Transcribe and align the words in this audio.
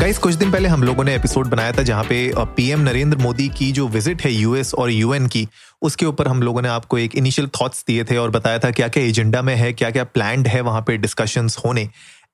Guys 0.00 0.18
कुछ 0.18 0.34
दिन 0.34 0.50
पहले 0.52 0.68
हम 0.68 0.82
लोगों 0.82 1.04
ने 1.04 1.14
एपिसोड 1.14 1.46
बनाया 1.46 1.72
था 1.72 1.82
जहाँ 1.82 2.04
पे 2.04 2.32
पीएम 2.36 2.80
नरेंद्र 2.80 3.18
मोदी 3.18 3.48
की 3.48 3.70
जो 3.72 3.86
विज़िट 3.88 4.22
है 4.22 4.32
यूएस 4.32 4.74
और 4.74 4.90
यूएन 4.90 5.26
की, 5.26 5.46
उसके 5.82 6.06
ऊपर 6.06 6.28
हम 6.28 6.42
लोगों 6.42 6.62
ने 6.62 6.68
आपको 6.68 6.98
एक 6.98 7.14
इनिशियल 7.16 7.48
थॉट्स 7.60 7.84
दिए 7.86 8.04
थे 8.04 8.16
और 8.16 8.30
बताया 8.30 8.58
था 8.58 8.70
क्या 8.70 8.88
क्या 8.88 9.02
एजेंडा 9.02 9.42
में 9.42 9.54
है 9.56 9.72
क्या 9.72 9.90
क्या 9.90 10.04
प्लान 10.04 10.46
है 10.46 10.60
वहाँ 10.60 10.80
पे 10.86 10.96
डिस्कशंस 10.96 11.56
होने। 11.66 11.88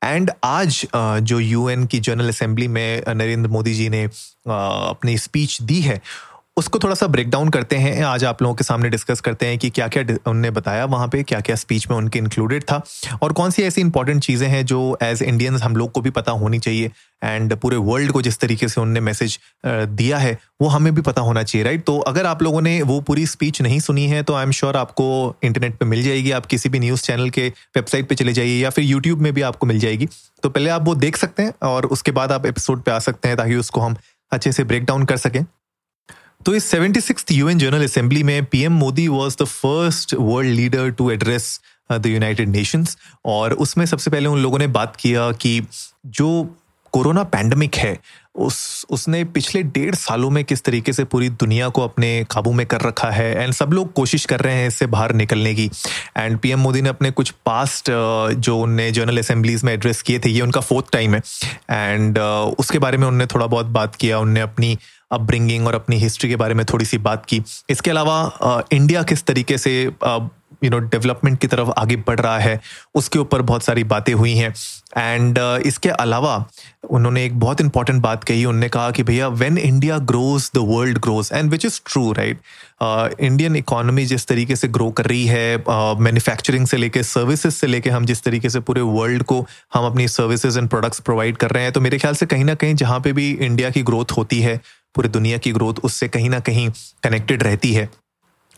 एंड 0.05 0.31
आज 0.45 0.87
जो 0.97 1.39
यूएन 1.41 1.87
की 1.87 2.01
जनरल 2.01 2.29
असेंबली 2.29 2.69
में 2.69 3.03
नरेंद्र 3.09 3.51
मोदी 3.51 3.75
जी 3.75 3.89
ने 3.89 4.05
अपनी 4.49 5.19
स्पीच 5.19 5.63
दी 5.63 5.81
है 5.81 6.01
उसको 6.57 6.79
थोड़ा 6.79 6.95
सा 6.95 7.07
ब्रेक 7.07 7.31
डाउन 7.31 7.49
करते 7.49 7.77
हैं। 7.77 8.03
आज 8.05 8.25
आप 8.25 8.43
लोगों 8.43 8.55
के 8.55 8.65
सामने 8.65 8.89
डिस्कस 8.91 9.21
करते 9.21 9.47
हैं 9.47 9.59
कि 9.59 9.69
क्या 9.71 9.87
क्या 9.89 10.03
उनने 10.31 10.51
बताया 10.51 10.85
वहाँ 10.85 11.07
पे 11.09 11.23
क्या 11.23 11.41
क्या 11.41 11.55
स्पीच 11.57 11.87
में 11.91 11.97
उनके 11.97 12.19
इंक्लूडेड 12.19 12.63
था। 12.63 12.81
और 13.23 13.33
कौन 13.33 13.51
सी 13.51 13.63
ऐसी 13.63 13.81
इंपॉर्टेंट 13.81 14.23
चीज़ें 14.23 14.47
हैं 14.49 14.65
जो 14.67 14.81
एज 15.03 15.23
इंडियंस 15.23 15.63
हम 15.63 15.77
लोग 15.77 15.93
को 15.93 16.01
भी 16.01 16.11
पता 16.11 16.33
होनी 16.33 16.59
चाहिए। 16.59 16.91
एंड 17.23 17.55
पूरे 17.57 17.77
वर्ल्ड 17.79 18.13
को 18.13 18.23
जिस 18.23 18.39
तरीके 18.41 18.69
से 18.69 18.81
उनने 18.81 19.01
मैसेज 19.01 19.39
दिया 19.67 20.19
है, 20.19 20.39
वो 20.63 20.69
हमें 20.69 20.95
भी 20.95 21.03
पता 21.03 21.23
होना 21.23 21.43
चाहिए 21.43 21.65
राइट 21.65 21.85
तो 21.85 21.99
अगर 22.01 22.27
आप 22.27 22.43
लोगों 22.43 22.61
ने 22.63 22.81
वो 22.83 23.01
पूरी 23.01 23.27
स्पीच 23.27 23.61
नहीं 23.63 23.81
सुनी 23.81 24.07
है 24.07 24.23
तो 24.23 24.35
आई 24.35 24.45
एम 24.45 24.51
श्योर 24.51 24.77
आपको 24.77 25.35
इंटरनेट 25.45 25.77
पर 25.77 25.87
मिल 25.87 26.03
जाएगी। 26.03 26.31
आप 26.31 26.47
किसी 26.47 26.69
भी 26.69 26.79
न्यूज़ 26.79 27.03
चैनल 27.03 27.31
के 27.31 27.49
वेबसाइट 27.77 28.09
पर 28.09 28.15
चले 28.15 28.33
जाइए 28.33 28.61
या 28.63 28.71
फिर 28.71 28.85
यूट्यूब 28.85 29.21
में 29.21 29.33
भी 29.35 29.43
आपको 29.43 29.67
मिल 29.67 29.79
जाएगी। 29.79 30.09
तो 30.43 30.49
पहले 30.49 30.71
आप 30.71 30.85
वो 30.85 30.95
देख 30.97 31.17
सकते 31.17 31.43
हैं 31.43 31.55
और 31.63 31.87
उसके 31.89 32.11
बाद 32.13 32.33
आप 32.33 32.47
एपिसोड 32.47 32.83
पर 32.83 32.93
आ 32.93 32.99
सकते 33.01 33.29
हैं 33.29 33.37
ताकि 33.37 33.57
उसको 33.57 33.81
हम 33.81 33.97
अच्छे 34.33 34.53
से 34.53 34.65
ब्रेक 34.65 34.85
डाउन 34.85 35.05
कर 35.05 35.17
सकें। 35.17 35.45
तो 36.47 36.55
इस 36.55 36.65
seventy 36.65 37.01
six 37.01 37.25
UN 37.33 37.59
general 37.59 37.85
assembly 37.85 38.23
में 38.23 38.45
PM 38.45 38.73
Modi 38.73 39.07
was 39.09 39.37
the 39.43 39.45
first 39.45 40.15
world 40.15 40.51
leader 40.51 40.91
to 40.91 41.11
address 41.11 41.61
the 41.93 42.07
United 42.07 42.49
Nations 42.49 42.97
और 43.27 43.53
उसमें 43.57 43.85
सबसे 43.87 44.11
पहले 44.11 44.29
उन 44.29 44.39
लोगों 44.39 44.59
ने 44.59 44.67
बात 44.71 44.97
किया 44.97 45.31
कि 45.33 45.61
जो 46.07 46.31
कोरोना 46.93 47.23
पैंडमिक 47.25 47.75
है 47.75 47.99
उस, 48.35 48.87
उसने 48.91 49.23
पिछले 49.25 49.63
डेढ़ 49.63 49.95
सालों 49.95 50.31
में 50.31 50.43
किस 50.45 50.63
तरीके 50.65 50.93
से 50.93 51.05
पूरी 51.05 51.29
दुनिया 51.31 51.69
को 51.69 51.83
अपने 51.83 52.25
काबू 52.31 52.53
में 52.53 52.65
कर 52.67 52.81
रखा 52.81 53.11
है 53.11 53.43
एंड 53.43 53.53
सब 53.55 53.73
लोग 53.73 53.93
कोशिश 53.93 54.25
कर 54.27 54.41
रहे 54.41 54.55
हैं 54.55 54.69
इससे 54.69 54.87
बाहर 54.87 55.13
निकलने 55.13 55.55
की। 55.55 55.71
एंड 56.17 56.39
पीएम 56.39 56.61
मोदी 56.61 56.83
ने 56.83 56.89
अपने 56.89 57.11
कुछ 57.11 57.31
पास्ट 57.47 57.91
जो 57.91 58.59
उनने 58.59 58.91
जनरल 58.91 59.19
असेंबलीज 59.19 59.65
में 59.65 59.73
एड्रेस 59.73 60.03
किए 60.03 60.19
थे, 60.19 60.31
ये 60.31 60.41
उनका 60.41 60.61
फोर्थ 60.61 60.93
टाइम 60.93 61.15
है। 61.15 61.21
एंड 61.71 62.19
उसके 62.59 62.79
बारे 62.79 62.99
में 62.99 63.07
उनने 63.07 63.27
थोड़ा 63.27 63.47
बहुत 63.47 63.67
बात 63.67 63.97
किया, 63.97 64.19
उनने 64.19 64.41
अपनी 64.41 64.77
अपब्रिंगिंग 65.13 65.67
और 65.67 65.75
अपनी 65.75 65.97
हिस्ट्री 65.97 66.29
के 66.31 66.37
बारे 66.37 66.55
में 66.55 66.65
थोड़ी 66.67 66.85
सी 66.85 66.99
बात 66.99 67.27
की। 67.27 67.43
इसके 67.71 67.91
अलावा 67.91 68.63
इंडिया 68.73 69.03
किस 69.03 69.25
तरीके 69.25 69.59
से 69.59 69.91
यू 70.65 70.71
नो 70.71 70.79
डेवलपमेंट 70.79 71.39
की 71.39 71.47
तरफ़ 71.47 71.71
आगे 71.79 71.97
बढ़ 71.97 72.21
रहा 72.21 72.39
है 72.39 72.61
उसके 72.95 73.19
ऊपर 73.19 73.43
बहुत 73.43 73.63
सारी 73.63 73.85
बातें 73.85 74.13
हुई 74.15 74.35
हैं। 74.35 74.55
एंड 74.99 75.39
uh, 75.39 75.67
इसके 75.67 75.89
अलावा 75.89 76.45
उन्होंने 76.91 77.25
एक 77.27 77.39
बहुत 77.41 77.61
इंपॉर्टेंट 77.61 78.03
बात 78.03 78.25
कही 78.25 78.45
उन्होंने 78.45 78.69
कहा 78.69 78.91
कि 78.91 79.03
भैया 79.03 79.29
when 79.29 79.59
India 79.59 79.99
grows 79.99 80.51
the 80.55 80.59
world 80.59 80.99
grows 80.99 81.31
and 81.33 81.51
which 81.51 81.65
is 81.65 81.81
true 81.87 82.13
right 82.13 82.41
Indian 83.21 83.57
economy 83.57 84.05
जिस 84.07 84.27
तरीके 84.27 84.57
से 84.57 84.69
ग्रो 84.69 84.91
कर 84.91 85.05
रही 85.05 85.25
है 85.27 85.57
मैन्युफैक्चरिंग 86.01 86.65
uh, 86.65 86.71
से 86.71 86.77
लेके 86.77 87.03
सर्विसेज़ 87.03 87.55
से 87.55 87.67
लेके 87.67 87.91
हम 87.91 88.05
जिस 88.05 88.23
तरीके 88.23 88.51
से 88.51 88.61
पूरे 88.61 88.81
वर्ल्ड 88.81 89.23
को 89.23 89.47
हम 89.75 89.87
अपनी 89.87 90.09
सर्विसेज़ 90.09 90.59
एंड 90.59 90.69
प्रोडक्ट्स 90.69 91.01
प्रोवाइड 91.01 91.37
कर 91.37 91.51
रहे 91.51 91.63
हैं 91.63 91.73
तो 91.73 91.81
मेरे 91.81 91.99
ख्याल 91.99 92.15
से 92.15 92.27
कहीं 92.27 92.45
ना 92.45 92.55
कहीं 92.55 92.75
जहाँ 92.75 93.01
पे 93.01 93.13
भी 93.13 93.31
इंडिया 93.31 93.71
की 93.71 93.83
ग्रोथ 93.83 94.13
होती 94.17 94.41
है 94.41 94.61
पूरी 94.95 95.09
दुनिया 95.09 95.39
की 95.39 95.53
ग्रोथ 95.53 95.75
उससे 95.85 96.09
कहीं 96.09 96.31
ना 96.31 96.41
कहीं 96.41 96.69
कनेक्टेड 97.03 97.43
रहती 97.43 97.73
है। 97.73 97.89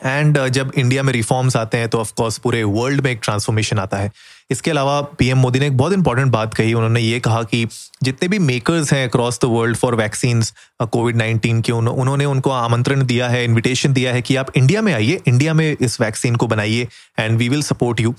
एंड 0.00 0.38
uh, 0.38 0.48
जब 0.48 0.72
इंडिया 0.76 1.02
में 1.02 1.12
रिफॉर्म्स 1.12 1.56
आते 1.56 1.78
हैं 1.78 1.88
तो 1.88 1.98
ऑफकोर्स 1.98 2.38
पूरे 2.38 2.62
वर्ल्ड 2.64 3.00
में 3.00 3.10
एक 3.10 3.20
ट्रांसफॉर्मेशन 3.22 3.78
आता 3.78 3.96
है। 3.96 4.10
इसके 4.50 4.70
अलावा 4.70 5.00
पीएम 5.18 5.38
मोदी 5.38 5.58
ने 5.58 5.66
एक 5.66 5.76
बहुत 5.76 5.92
इंपॉर्टेंट 5.92 6.32
बात 6.32 6.54
कही। 6.54 6.72
उन्होंने 6.74 7.00
ये 7.00 7.20
कहा 7.20 7.42
कि 7.42 7.66
जितने 8.02 8.28
भी 8.28 8.38
मेकर्स 8.38 8.92
हैं 8.92 9.06
across 9.08 9.40
the 9.42 9.48
world 9.50 9.76
for 9.76 9.94
vaccine 9.94 10.42
COVID 10.82 11.16
nineteen 11.16 11.60
के 11.60 11.72
उन, 11.72 11.88
उन्होंने 11.88 12.24
उनको 12.24 12.50
आमंत्रण 12.50 13.04
दिया 13.06 13.28
है 13.28 13.44
इन्विटेशन 13.44 13.92
दिया 13.92 14.12
है 14.12 14.22
कि 14.22 14.36
आप 14.36 14.56
इंडिया 14.56 14.82
में 14.82 14.92
आइए 14.94 15.20
इंडिया 15.26 15.54
में 15.54 15.76
इस 15.80 16.00
वैक्सीन 16.00 16.36
को 16.36 16.46
बनाइए 16.46 16.88
and 17.18 17.38
we 17.38 17.48
will 17.48 17.62
support 17.62 18.00
you 18.00 18.14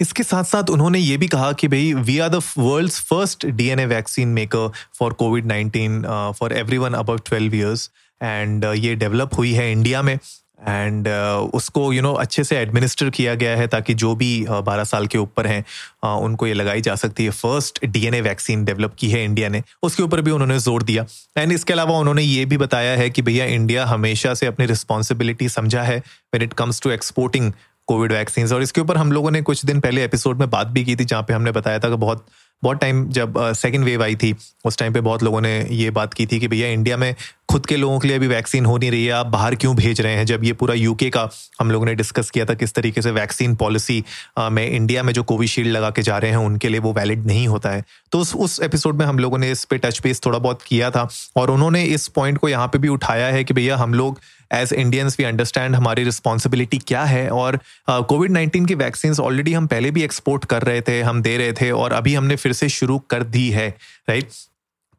इसके 0.00 0.22
साथ 0.22 0.44
साथ 0.44 0.70
उन्होंने 0.70 0.98
ये 0.98 1.16
भी 1.16 1.26
कहा 1.28 1.50
कि 1.52 1.68
भाई 1.68 1.92
we 1.94 2.18
are 2.18 2.28
the 2.28 2.40
world 2.58 2.92
first 2.92 3.46
DNA 3.48 3.86
vaccine 3.86 4.28
maker 4.28 4.70
for 4.98 5.12
COVID 5.12 5.46
nineteen 5.46 6.02
for 6.38 6.52
everyone 6.78 6.94
above 6.94 7.18
twelve 7.26 7.54
years 7.56 7.90
and 8.20 8.64
ये 8.64 8.94
डेवलप 8.94 9.38
हुई 9.38 9.52
है 9.52 9.70
इंडिया 9.72 10.02
में। 10.02 10.18
एंड 10.60 11.08
uh, 11.08 11.54
उसको 11.54 11.80
यू 11.80 11.92
you 11.92 12.02
नो 12.02 12.08
know, 12.08 12.20
अच्छे 12.20 12.44
से 12.44 12.56
एडमिनिस्टर 12.56 13.10
किया 13.10 13.34
गया 13.34 13.56
है 13.56 13.66
ताकि 13.66 13.94
जो 13.94 14.14
भी 14.14 14.46
बारह 14.50 14.82
uh, 14.82 14.88
साल 14.88 15.06
के 15.06 15.18
ऊपर 15.18 15.46
हैं 15.46 15.62
uh, 15.62 16.22
उनको 16.22 16.46
ये 16.46 16.54
लगाई 16.54 16.80
जा 16.80 16.94
सकती 16.94 17.24
है। 17.24 17.30
फ़र्स्ट 17.30 17.84
डीएनए 17.86 18.20
वैक्सीन 18.20 18.64
डेवलप 18.64 18.94
की 18.98 19.10
है 19.10 19.24
इंडिया 19.24 19.48
ने। 19.48 19.62
उसके 19.82 20.02
ऊपर 20.02 20.20
भी 20.20 20.30
उन्होंने 20.30 20.58
ज़ोर 20.58 20.82
दिया। 20.82 21.06
एंड 21.38 21.52
इसके 21.52 21.72
अलावा 21.72 21.98
उन्होंने 21.98 22.22
ये 22.22 22.44
भी 22.44 22.56
बताया 22.56 22.96
है 22.96 23.10
कि 23.10 23.22
भैया 23.22 23.44
इंडिया 23.44 23.84
हमेशा 23.86 24.34
से 24.34 24.46
अपनी 24.46 24.66
रिस्पॉन्सिबिलिटी 24.66 25.48
समझा 25.48 25.82
है 25.82 25.98
when 25.98 26.42
it 26.42 26.52
comes 26.52 26.80
to 26.82 26.90
exporting 26.90 27.52
COVID 27.88 28.12
vaccine 28.12 28.52
और 28.52 28.62
इसके 28.62 28.80
ऊपर 28.80 28.96
हम 28.96 29.12
लोगों 29.12 29.30
ने 29.30 29.42
कुछ 29.42 29.64
दिन 29.64 29.80
पहले 29.80 30.04
एपिसोड 30.04 30.38
में 30.38 30.50
बात 30.50 30.66
भी 30.66 30.84
की 30.84 30.96
थी 30.96 31.04
जहाँ 31.04 31.22
पे 31.22 31.32
हमने 31.34 31.50
बताया 31.50 31.78
था 31.78 31.88
कि 31.88 31.96
बहुत 31.96 32.26
बहुत 32.64 32.78
टाइम 32.78 33.06
जब 33.10 33.34
सेकेंड 33.54 33.84
वेव 33.84 34.02
आई 34.02 34.16
थी, 34.16 34.34
उस 34.64 34.78
टाइम 34.78 34.92
पे 34.92 35.00
बहुत 35.00 35.22
लोगों 35.22 35.40
ने 35.40 35.58
ये 35.70 35.90
बात 35.90 36.14
की 36.14 36.26
थी 36.26 36.40
कि 36.40 36.48
भैया 36.48 36.68
इंडिया 36.68 36.96
में 36.96 37.14
खुद 37.48 37.66
के 37.66 37.76
लोगों 37.76 37.98
के 37.98 38.08
लिए 38.08 38.16
अभी 38.16 38.26
वैक्सीन 38.26 38.66
हो 38.66 38.76
नहीं 38.78 38.90
रही 38.90 39.04
है, 39.04 39.12
आप 39.12 39.26
बाहर 39.26 39.54
क्यों 39.54 39.74
भेज 39.76 40.00
रहे 40.00 40.14
हैं? 40.14 40.24
जब 40.26 40.44
ये 40.44 40.52
पूरा 40.52 40.74
यूके 40.74 41.08
का 41.10 41.28
हम 41.60 41.70
लोगों 41.70 41.86
ने 41.86 41.94
डिस्कस 41.94 42.30
किया 42.30 42.44
था 42.44 42.54
किस 42.54 42.74
तरीके 42.74 43.02
से 43.02 43.10
वैक्सीन 43.10 43.54
पॉलिसी 43.54 44.02
में 44.40 44.66
इंडिया 44.66 45.02
में 45.02 45.12
जो 45.12 45.22
कोविशील्ड 45.22 45.70
लगा 45.72 45.90
के 45.90 46.02
जा 46.02 46.18
रहे 46.18 46.30
हैं, 46.30 46.38
उनके 46.38 46.68
लिए 46.68 46.80
वो 46.80 46.92
वैलिड 46.92 47.26
नहीं 47.26 47.46
होता 47.48 47.70
है। 47.70 47.84
तो 48.12 48.18
उस 48.18 48.34
उस 48.36 48.60
एपिसोड 48.62 48.98
में 48.98 49.04
हम 49.06 49.18
लोगों 49.18 49.38
ने 49.38 49.50
इस 49.50 49.64
पे 49.64 49.78
टच 49.78 50.00
बेस 50.02 50.20
थोड़ा 50.26 50.38
बहुत 50.38 50.62
किया 50.62 50.90
था 50.90 51.08
और 51.36 51.50
उन्होंने 51.50 51.84
इस 51.84 52.08
पॉइंट 52.08 52.38
को 52.38 52.48
यहाँ 52.48 52.66
पे 52.68 52.78
भी 52.78 52.88
उठाया 52.88 53.26
है 53.26 53.44
कि 53.44 53.54
भैया 53.54 53.76
हम 53.76 53.94
लोग 53.94 54.18
एज 54.52 54.72
इंडियंस 54.72 55.16
वी 55.18 55.24
अंडरस्टैंड 55.24 55.74
हमारी 55.74 56.04
रिस्पॉन्सिबिलिटी 56.04 56.78
क्या 56.78 57.04
है 57.04 57.28
और 57.30 57.58
कोविड 57.88 58.28
uh, 58.28 58.34
नाइन्टीन 58.34 58.66
की 58.66 58.74
वैक्सीन 58.74 59.14
ऑलरेडी 59.20 59.52
हम 59.52 59.66
पहले 59.66 59.90
भी 59.90 60.02
एक्सपोर्ट 60.02 60.44
कर 60.44 60.62
रहे 60.62 60.80
थे 60.80 61.00
हम 61.02 61.22
दे 61.22 61.36
रहे 61.36 61.52
थे 61.52 61.70
और 61.70 61.92
अभी 61.92 62.14
हमने 62.14 62.36
फिर 62.36 62.52
से 62.52 62.68
शुरू 62.68 62.98
कर 62.98 63.22
दी 63.22 63.48
है 63.50 63.68
राइट 64.08 64.24
right? 64.24 64.48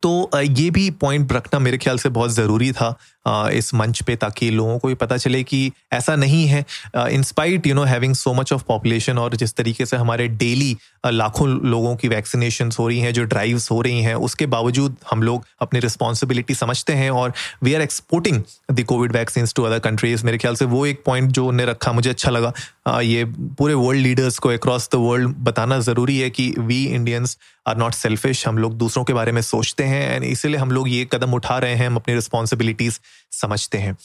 तो 0.03 0.29
ये 0.35 0.69
भी 0.69 0.89
पॉइंट 0.91 1.31
रखना 1.33 1.59
मेरे 1.59 1.77
ख्याल 1.77 1.97
से 1.97 2.09
बहुत 2.09 2.31
ज़रूरी 2.31 2.71
था 2.71 2.97
इस 3.27 3.73
मंच 3.73 4.01
पे 4.01 4.15
ताकि 4.15 4.49
लोगों 4.51 4.77
को 4.79 4.87
भी 4.87 4.93
पता 4.95 5.17
चले 5.17 5.43
कि 5.43 5.71
ऐसा 5.93 6.15
नहीं 6.15 6.45
है। 6.47 6.63
In spite 6.95 7.67
you 7.67 7.75
know 7.75 7.83
having 7.83 8.15
so 8.15 8.33
much 8.33 8.53
of 8.53 8.63
population 8.67 9.17
और 9.17 9.35
जिस 9.35 9.53
तरीके 9.55 9.85
से 9.85 9.97
हमारे 9.97 10.27
डेली 10.27 10.75
लाखों 11.05 11.47
लोगों 11.69 11.95
की 11.95 12.07
वैक्सीनेशन 12.07 12.69
हो 12.79 12.87
रही 12.87 12.99
हैं, 12.99 13.13
जो 13.13 13.23
ड्राइव्स 13.23 13.69
हो 13.71 13.81
रही 13.81 14.01
हैं, 14.01 14.15
उसके 14.27 14.45
बावजूद 14.47 14.95
हम 15.11 15.23
लोग 15.23 15.45
अपनी 15.61 15.79
रिस्पॉन्सिबिलिटी 15.79 16.55
समझते 16.55 16.93
हैं 16.93 17.09
और 17.11 17.33
we 17.63 17.73
are 17.73 17.81
exporting 17.81 18.41
the 18.71 18.83
COVID 18.85 19.11
vaccine 19.11 19.47
to 19.55 19.63
other 19.63 19.79
countries 19.79 20.25
मेरे 20.25 20.37
ख्याल 20.37 20.55
से 20.55 20.65
वो 20.65 20.85
एक 20.85 21.01
पॉइंट 21.05 21.31
जो 21.31 21.45
उन्हें 21.47 21.67
रखा, 21.67 21.91
मुझे 21.91 22.09
अच्छा 22.09 22.31
लगा। 22.31 22.53
ये 23.01 23.23
पूरे 23.25 23.73
वर्ल्ड 23.73 24.01
लीडर्स 24.01 24.37
को 24.39 24.49
अक्रॉस 24.49 24.89
द 24.91 24.95
वर्ल्ड 24.99 25.35
बताना 25.43 25.79
ज़रूरी 25.79 26.17
है 26.19 26.29
कि 26.29 26.53
we 26.57 26.83
Indians 26.85 27.37
are 27.67 27.77
not 27.77 27.93
selfish 27.93 28.47
हम 28.47 28.57
लोग 28.57 28.73
दूसरों 28.77 29.03
के 29.03 29.13
बारे 29.13 29.31
में 29.31 29.41
सोचते 29.41 29.83
हैं 29.83 30.09
एंड 30.09 30.23
इसीलिए 30.23 30.57
हम 30.57 30.71
लोग 30.71 30.89
ये 30.89 31.07
कदम 31.13 31.33
उठा 31.33 31.57
रहे 31.59 31.75
हैं, 31.75 31.87
हम 31.87 31.95
अपनी 31.95 32.15
रिस्पॉन्सिबिलिटीज़ 32.15 32.99
समझते 33.31 33.77
हैं। 33.77 33.95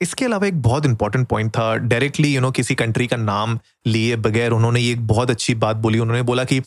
इसके 0.00 0.24
अलावा 0.24 0.46
एक 0.46 0.60
बहुत 0.62 0.86
इंपॉर्टेंट 0.86 1.26
पॉइंट 1.28 1.50
था 1.50 1.74
डायरेक्टली 1.76 2.34
यू 2.34 2.40
नो 2.40 2.50
किसी 2.50 2.74
कंट्री 2.74 3.06
का 3.06 3.16
नाम 3.16 3.58
लिए 3.86 4.16
बगैर 4.16 4.52
उन्होंने 4.52 4.80
ये 4.80 4.92
एक 4.92 5.06
बहुत 5.06 5.30
अच्छी 5.30 5.54
बात 5.54 5.76
बोली। 5.76 5.98
उन्होंने 5.98 6.22
बोला 6.22 6.44
कि 6.44 6.58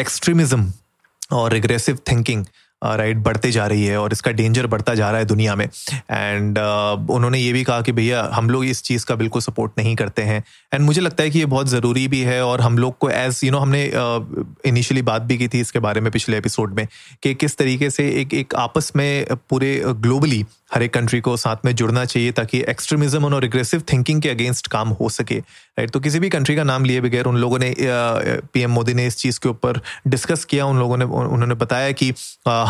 एक्सट्रीमिज्म 0.00 0.72
और 1.32 1.52
रिग्रेसिव 1.52 1.98
थिंकिंग 2.10 2.44
राइट 2.84 3.16
बढ़ते 3.18 3.50
जा 3.50 3.66
रही 3.66 3.84
है 3.84 3.98
और 3.98 4.12
इसका 4.12 4.30
डेंजर 4.30 4.66
बढ़ता 4.66 4.94
जा 4.94 5.10
रहा 5.10 5.18
है 5.18 5.24
दुनिया 5.24 5.54
में। 5.56 5.64
एंड 5.64 6.58
उन्होंने 6.58 7.38
ये 7.38 7.52
भी 7.52 7.62
कहा 7.64 7.80
कि 7.80 7.92
भैया, 7.92 8.28
हम 8.32 8.50
लोग 8.50 8.64
इस 8.64 8.82
चीज़ 8.82 9.06
का 9.06 9.14
बिल्कुल 9.14 9.42
सपोर्ट 9.42 9.72
नहीं 9.78 9.94
करते 9.96 10.22
हैं। 10.22 10.42
एंड 10.74 10.84
मुझे 10.84 11.00
लगता 11.00 11.22
है 11.22 11.30
कि 11.30 11.38
ये 11.38 11.46
बहुत 11.46 11.68
ज़रूरी 11.68 12.06
भी 12.08 12.20
है 12.20 12.42
और 12.44 12.60
हम 12.60 12.78
लोग 12.78 12.98
को 12.98 13.10
एज 13.10 13.40
यू 13.44 13.50
नो 13.52 13.58
हमने 13.58 13.84
इनिशियली 14.68 15.02
बात 15.02 15.22
भी 15.22 15.38
की 15.38 15.48
थी 15.48 15.60
इसके 15.60 15.78
बारे 15.78 16.00
में 16.00 16.10
पिछले 16.12 16.38
एपिसोड 16.38 16.74
में 16.74 16.86
कि 17.22 17.34
किस 17.34 17.56
तरीके 17.56 17.90
से 17.90 18.08
एक 18.20 18.34
एक 18.34 18.54
आपस 18.54 18.92
में 18.96 19.26
पूरे 19.50 19.80
ग्लोबली 19.86 20.44
हर 20.74 20.82
एक 20.82 20.92
कंट्री 20.94 21.20
को 21.20 21.36
साथ 21.36 21.64
में 21.64 21.74
जुड़ना 21.74 22.04
चाहिए 22.04 22.32
ताकि 22.32 22.58
एक्सट्रीमिज्म 22.68 23.24
और 23.24 23.40
रिग्रेसिव 23.42 23.82
थिंकिंग 23.92 24.22
के 24.22 24.28
अगेंस्ट 24.28 24.66
काम 24.66 24.88
हो 25.00 25.08
सके 25.08 25.38
राइट 25.78 25.90
तो 25.90 26.00
किसी 26.00 26.18
भी 26.18 26.28
कंट्री 26.28 26.56
का 26.56 26.64
नाम 26.64 26.84
लिए 26.84 27.00
बगैर 27.00 27.24
उन 27.24 27.36
लोगों 27.36 27.58
ने 27.58 27.74
पीएम 27.80 28.70
मोदी 28.70 28.94
ने 28.94 29.06
इस 29.06 29.16
चीज़ 29.16 29.40
के 29.40 29.48
ऊपर 29.48 29.80
डिस्कस 30.06 30.44
किया, 30.44 30.66
उन 30.66 30.78
लोगों 30.78 30.96
ने, 30.96 31.04
उन्होंने 31.04 31.54
बताया 31.54 31.92
कि 31.92 32.12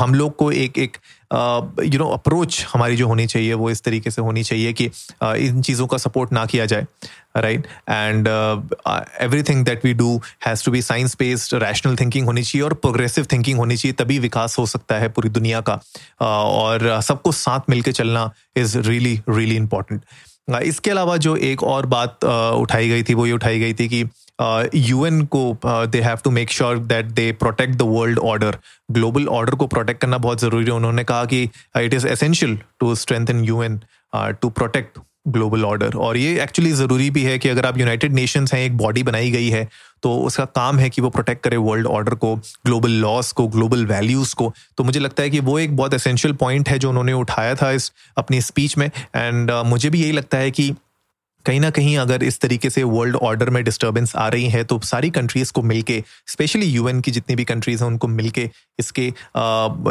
हम 0.02 0.14
लोग 0.14 0.37
को 0.37 0.50
एक 0.52 0.78
एक 0.78 0.96
यू 1.84 1.99
नो 1.99 2.08
अप्रोच 2.08 2.66
हमारी 2.72 2.96
जो 2.96 3.06
होनी 3.08 3.26
चाहिए 3.26 3.54
वो 3.54 3.70
इस 3.70 3.82
तरीके 3.82 4.10
से 4.10 4.22
होनी 4.22 4.43
चाहिए 4.43 4.72
कि 4.72 4.88
uh, 4.88 5.34
इन 5.34 5.62
चीज़ों 5.62 5.87
का 5.87 5.99
सपोर्ट 5.99 6.32
ना 6.32 6.44
किया 6.46 6.66
जाए 6.66 6.87
right 7.37 7.66
and 7.90 8.28
everything 9.43 9.64
that 9.64 9.84
we 9.84 9.94
do 9.94 10.20
has 10.46 10.64
to 10.64 10.70
be 10.70 10.82
science 10.82 11.16
based 11.19 11.54
rational 11.54 11.96
thinking 11.96 12.26
होनी 12.26 12.43
चाहिए 12.43 12.64
और 12.64 12.75
प्रोग्रेसिव 12.75 13.26
थिंकिंग 13.32 13.58
होनी 13.58 13.76
चाहिए 13.76 14.04
तभी 14.04 14.19
विकास 14.19 14.58
हो 14.58 14.66
सकता 14.66 14.99
है 14.99 15.08
पूरी 15.08 15.28
दुनिया 15.28 15.60
का। 15.60 15.78
uh, 15.78 15.87
और 16.22 17.00
सबको 17.02 17.32
साथ 17.32 17.70
मिलकर 17.70 17.93
चलना 17.93 18.31
इज़ 18.56 18.78
रियली 18.78 19.20
रियली 19.28 19.56
इंपॉर्टेंट 19.56 20.05
इसके 20.62 20.90
अलावा 20.90 21.16
जो 21.16 21.37
एक 21.37 21.62
और 21.62 21.87
बात 21.87 22.25
उठाई 22.25 22.88
गई 22.88 23.02
थी 23.02 23.14
वो 23.14 23.26
ये 23.26 23.32
उठाई 23.32 23.58
गई 23.58 23.75
थी 23.75 23.88
कि 23.88 24.05
यूएन 24.75 25.25
को 25.26 25.58
they 25.67 26.00
have 26.00 26.19
to 26.25 26.31
make 26.31 26.50
sure 26.50 26.79
that 26.79 27.06
they 27.06 27.31
protect 27.32 27.75
the 27.75 27.82
world 27.82 28.19
order 28.19 28.58
global 28.90 29.29
order 29.29 29.55
को 29.55 29.67
प्रोटेक्ट 29.67 30.00
करना 30.00 30.19
बहुत 30.19 30.40
ज़रूरी 30.40 30.64
है। 30.64 30.73
उन्होंने 30.73 31.05
कहा 31.05 31.25
कि 31.25 31.43
it 31.76 31.94
is 31.94 32.06
essential 32.06 32.58
to 32.81 32.94
strengthen 33.31 33.44
UN 33.44 33.81
to 34.14 34.50
protect 34.50 34.99
global 35.29 35.64
order 35.64 35.94
और 35.96 36.17
ये 36.17 36.43
एक्चुअली 36.43 36.70
ज़रूरी 36.73 37.08
भी 37.11 37.23
है 37.23 37.38
कि 37.38 37.49
अगर 37.49 37.67
आप 37.67 37.79
यूनाइटेड 37.79 38.12
नेशंस 38.12 38.55
हैं 38.55 38.61
एक 38.61 38.76
बॉडी 38.76 39.02
बनाई 39.02 39.31
गई 39.31 39.49
है 39.49 39.69
तो 40.02 40.17
उसका 40.19 40.44
काम 40.44 40.79
है 40.79 40.88
कि 40.90 41.02
वो 41.02 41.11
प्रोटेक्ट 41.11 41.43
करे 41.44 41.56
वर्ल्ड 41.56 41.87
ऑर्डर 41.87 42.14
को 42.14 42.34
ग्लोबल 42.37 42.90
लॉस 42.90 43.32
को 43.32 43.46
ग्लोबल 43.49 43.84
वैल्यूज़ 43.87 44.34
को। 44.34 44.52
तो 44.79 44.84
मुझे 44.84 45.00
लगता 45.00 45.23
है 45.23 45.31
कि 45.31 45.40
वो 45.40 45.58
एक 45.58 45.76
बहुत 45.76 45.94
एसेंशियल 45.94 46.34
पॉइंट 46.34 46.69
है 46.69 46.79
जो 46.79 46.88
उन्होंने 46.90 47.12
उठाया 47.12 47.55
था 47.55 47.70
इस 47.70 47.93
अपनी 48.19 48.40
स्पीच 48.40 48.76
में। 48.79 48.87
एंड 48.87 49.50
uh, 49.50 49.64
मुझे 49.64 49.90
भी 49.90 50.02
यही 50.02 50.12
लगता 50.12 50.38
है 50.38 50.50
कि 50.50 50.75
कहीं 51.46 51.60
ना 51.60 51.70
कहीं 51.70 51.96
अगर 51.98 52.22
इस 52.22 52.40
तरीके 52.40 52.70
से 52.70 52.82
वर्ल्ड 52.82 53.16
ऑर्डर 53.16 53.50
में 53.50 53.62
डिस्टर्बेंस 53.64 54.14
आ 54.16 54.28
रही 54.28 54.48
है 54.48 54.64
तो 54.64 54.80
सारी 54.84 55.10
कंट्रीज़ 55.10 55.52
को 55.52 55.62
मिलके 55.62 56.02
स्पेशली 56.26 56.66
यूएन 56.66 57.00
की 57.00 57.10
जितनी 57.10 57.36
भी 57.36 57.44
कंट्रीज़ 57.44 57.82
हैं, 57.82 57.90
उनको 57.90 58.08
मिलके 58.08 58.48
इसके 58.78 59.06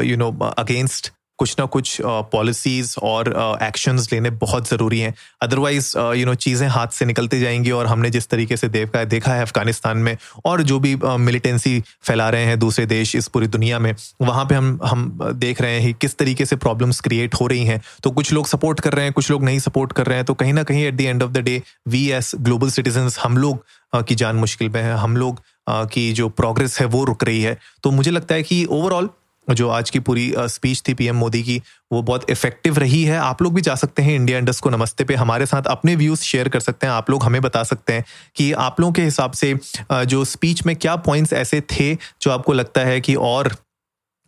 यू 0.07 0.17
नो 0.17 0.31
अगेंस्ट 0.57 1.11
कुछ 1.41 1.55
ना 1.59 1.65
कुछ 1.67 1.97
पॉलिसीज़ 2.31 2.95
और 3.03 3.27
एक्शंस 3.63 4.07
लेने 4.13 4.29
बहुत 4.41 4.69
ज़रूरी 4.69 4.99
हैं। 4.99 5.13
अदरवाइज़ 5.41 5.93
यू 5.97 6.25
नो 6.25 6.33
चीज़ें 6.37 6.67
हाथ 6.69 6.87
से 6.93 7.05
निकलती 7.05 7.39
जाएँगी 7.39 7.71
और 7.71 7.87
हमने 7.87 8.09
जिस 8.09 8.29
तरीके 8.29 8.57
से 8.57 8.67
देखा 8.69 9.03
देखा 9.05 9.33
है 9.33 9.41
अफ़गानिस्तान 9.41 9.97
में 9.99 10.15
और 10.45 10.61
जो 10.63 10.79
भी 10.79 10.95
मिलिटेंसी 11.19 11.79
फैला 12.03 12.29
रहे 12.29 12.45
हैं 12.45 12.59
दूसरे 12.59 12.85
देश 12.85 13.15
इस 13.15 13.27
पूरी 13.27 13.47
दुनिया 13.49 13.79
में, 13.79 13.93
वहाँ 14.21 14.45
पे 14.45 14.55
हम 14.55 14.79
हम 14.85 15.19
देख 15.35 15.61
रहे 15.61 15.79
हैं 15.79 15.93
किस 15.95 16.17
तरीके 16.17 16.45
से 16.45 16.55
प्रॉब्लम्स 16.57 16.99
क्रिएट 17.01 17.35
हो 17.35 17.47
रही 17.47 17.65
हैं। 17.65 17.81
तो 18.03 18.11
कुछ 18.11 18.33
लोग 18.33 18.47
सपोर्ट 18.47 18.79
कर 18.79 18.93
रहे 18.93 19.05
हैं, 19.05 19.13
कुछ 19.13 19.31
लोग 19.31 19.43
नहीं 19.43 19.59
सपोर्ट 19.59 19.93
कर 19.93 20.05
रहे 20.05 20.17
हैं। 20.17 20.25
तो 20.25 20.33
कहीं 20.33 20.53
ना 20.53 20.63
कहीं 20.63 20.83
at 20.85 20.95
the 20.95 21.01
end 21.01 21.23
of 21.23 21.31
the 21.31 21.37
day 21.39 21.61
we 21.87 22.09
as 22.11 22.31
global 22.39 22.69
citizen 22.69 23.09
हम 23.23 23.37
लोग 23.37 24.03
की 24.07 24.15
जान 24.15 24.35
मुश्किल 24.35 24.69
में 24.69 24.81
है। 24.81 24.93
हम 24.97 25.17
लोग 25.17 25.41
की 25.69 26.11
जो 26.13 26.27
प्रोग्रेस 26.31 26.79
है 26.79 26.85
वो 26.87 27.03
रुक 27.05 27.23
रही 27.23 27.41
है। 27.41 27.57
तो 27.83 27.91
मुझे 27.91 28.11
लगता 28.11 28.35
है 28.35 28.43
कि 28.43 28.63
ओवरऑल 28.71 29.09
जो 29.47 29.69
आज 29.69 29.89
की 29.89 29.99
पूरी 29.99 30.33
स्पीच 30.37 30.81
थी 30.87 30.93
पीएम 30.93 31.15
मोदी 31.15 31.41
की, 31.43 31.61
वो 31.91 32.01
बहुत 32.01 32.29
इफ़ेक्टिव 32.29 32.77
रही 32.77 33.03
है। 33.03 33.17
आप 33.17 33.41
लोग 33.41 33.53
भी 33.53 33.61
जा 33.61 33.75
सकते 33.75 34.01
हैं 34.01 34.15
इंडिया 34.15 34.37
इंडस्ट 34.37 34.63
को 34.63 34.69
नमस्ते 34.69 35.03
पे। 35.03 35.15
हमारे 35.15 35.45
साथ 35.45 35.67
अपने 35.67 35.95
व्यूज़ 35.95 36.21
शेयर 36.21 36.49
कर 36.49 36.59
सकते 36.59 36.87
हैं। 36.87 36.93
आप 36.93 37.09
लोग 37.09 37.23
हमें 37.23 37.41
बता 37.41 37.63
सकते 37.63 37.93
हैं 37.93 38.05
कि 38.35 38.51
आप 38.51 38.79
लोगों 38.79 38.93
के 38.93 39.01
हिसाब 39.01 39.31
से 39.31 39.55
जो 39.91 40.23
स्पीच 40.25 40.65
में 40.65 40.75
क्या 40.75 40.95
पॉइंट्स 40.95 41.33
ऐसे 41.33 41.61
थे 41.71 41.93
जो 41.95 42.31
आपको 42.31 42.53
लगता 42.53 42.81
है 42.81 43.01
कि 43.01 43.15
और 43.15 43.55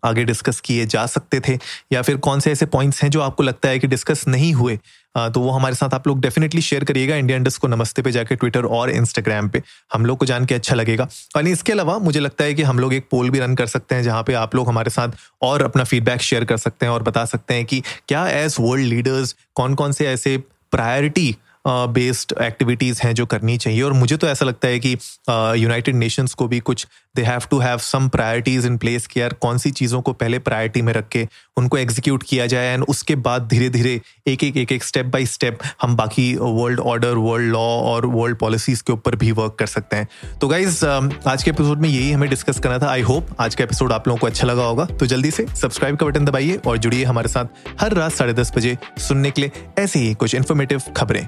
आगे 0.03 0.23
डिस्कस 0.23 0.59
किए 0.59 0.85
जा 0.85 1.05
सकते 1.05 1.39
थे? 1.39 1.57
या 1.91 2.01
फिर 2.01 2.17
कौन 2.17 2.39
से 2.39 2.51
ऐसे 2.51 2.65
पॉइंट्स 2.65 3.03
हैं 3.03 3.09
जो 3.09 3.21
आपको 3.21 3.43
लगता 3.43 3.69
है 3.69 3.79
कि 3.79 3.87
डिस्कस 3.87 4.27
नहीं 4.27 4.53
हुए? 4.53 4.79
तो 5.15 5.39
वो 5.39 5.49
हमारे 5.51 5.75
साथ 5.75 5.93
आप 5.93 6.07
लोग 6.07 6.21
डेफिनेटली 6.21 6.61
शेयर 6.61 6.83
करिएगा 6.83 7.15
इंडिया 7.15 7.37
इंडस्ट 7.37 7.61
को 7.61 7.67
नमस्ते 7.67 8.01
पे 8.01 8.11
जाके 8.11 8.35
ट्विटर 8.35 8.65
और 8.65 8.89
इंस्टाग्राम 8.89 9.49
पे। 9.49 9.61
हम 9.93 10.05
लोग 10.05 10.17
को 10.17 10.25
जान 10.25 10.45
के 10.45 10.55
अच्छा 10.55 10.75
लगेगा। 10.75 11.07
और 11.35 11.47
इसके 11.47 11.71
अलावा 11.71 11.97
मुझे 11.99 12.19
लगता 12.19 12.43
है 12.43 12.53
कि 12.53 12.63
हम 12.63 12.79
लोग 12.79 12.93
एक 12.93 13.07
पोल 13.11 13.29
भी 13.29 13.39
रन 13.39 13.55
कर 13.55 13.67
सकते 13.67 13.95
हैं 13.95 14.03
जहाँ 14.03 14.23
पे 14.23 14.33
आप 14.33 14.55
लोग 14.55 14.67
हमारे 14.67 14.89
साथ 14.89 15.17
और 15.41 15.63
अपना 15.63 15.83
फीडबैक 15.83 16.21
शेयर 16.21 16.45
कर 16.45 16.57
सकते 16.57 16.85
हैं 16.85 16.93
और 16.93 17.03
बता 17.03 17.25
सकते 17.25 17.53
हैं 17.53 17.65
कि 17.65 17.81
क्या 18.07 18.27
एज 18.29 18.55
वर्ल्ड 18.59 18.85
लीडर्स 18.85 19.35
कौन 19.55 19.75
कौन 19.75 19.91
से 19.91 20.07
ऐसे 20.07 20.37
प्रायोरिटी 20.71 21.35
बेस्ड 21.65 22.33
एक्टिविटीज़ 22.41 23.01
हैं 23.03 23.13
जो 23.15 23.25
करनी 23.25 23.57
चाहिए। 23.57 23.81
और 23.81 23.93
मुझे 23.93 24.17
तो 24.17 24.27
ऐसा 24.27 24.45
लगता 24.45 24.67
है 24.67 24.79
कि 24.79 24.97
यूनाइटेड 25.29 25.95
नेशंस 25.95 26.33
को 26.33 26.47
भी 26.47 26.59
कुछ 26.59 26.87
they 27.15 27.21
have 27.21 27.41
to 27.51 27.57
have 27.59 27.77
some 27.77 28.07
priorities 28.09 28.65
in 28.65 28.77
place 28.77 29.05
कि 29.07 29.19
यार 29.21 29.33
कौन 29.33 29.57
सी 29.57 29.71
चीज़ों 29.71 30.01
को 30.01 30.13
पहले 30.13 30.39
प्रायोरिटी 30.39 30.81
में 30.81 30.91
रख 30.93 31.07
के 31.07 31.27
उनको 31.57 31.77
एग्जीक्यूट 31.77 32.23
किया 32.23 32.45
जाए 32.47 32.73
एंड 32.73 32.83
उसके 32.83 33.15
बाद 33.17 33.47
धीरे 33.47 33.69
धीरे 33.69 33.99
एक 34.27 34.43
एक 34.43 34.57
एक 34.57 34.71
एक 34.71 34.83
स्टेप 34.83 35.05
बाई 35.05 35.25
स्टेप 35.25 35.59
हम 35.81 35.95
बाकी 35.95 36.33
वर्ल्ड 36.35 36.79
ऑर्डर 36.79 37.15
वर्ल्ड 37.17 37.51
लॉ 37.51 37.59
और 37.59 38.05
वर्ल्ड 38.05 38.37
पॉलिसीज़ 38.37 38.83
के 38.83 38.93
ऊपर 38.93 39.15
भी 39.15 39.31
वर्क 39.31 39.55
कर 39.59 39.67
सकते 39.67 39.95
हैं। 39.95 40.37
तो 40.41 40.47
गाइज़ 40.47 40.85
आज 40.85 41.43
के 41.43 41.51
एपिसोड 41.51 41.81
में 41.81 41.89
यही 41.89 42.11
हमें 42.11 42.29
डिस्कस 42.29 42.59
करना 42.59 42.79
था। 42.79 42.89
आई 42.91 43.01
होप 43.01 43.35
आज 43.39 43.55
का 43.55 43.63
एपिसोड 43.63 43.91
आप 43.91 44.07
लोगों 44.07 44.19
को 44.19 44.27
अच्छा 44.27 44.47
लगा 44.47 44.63
होगा। 44.63 44.85
तो 44.85 45.05
जल्दी 45.05 45.31
से 45.31 45.45
सब्सक्राइब 45.55 45.97
का 45.97 46.05
बटन 46.05 46.25
दबाइए 46.25 46.59
और 46.67 46.77
जुड़िए 46.77 47.03
हमारे 47.05 47.27
साथ 47.27 47.81
हर 47.81 47.93
रात 47.93 48.11
साढ़े 48.11 48.33
दस 48.33 48.51
बजे 48.55 48.77
सुनने 48.99 49.31
के 49.31 49.41
लिए 49.41 49.51
ऐसे 49.79 49.99
ही 49.99 50.13
कुछ 50.13 50.35
इन्फॉर्मेटिव 50.35 50.81
खबरें। 50.97 51.27